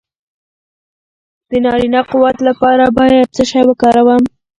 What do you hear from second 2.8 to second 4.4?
باید څه شی وکاروم؟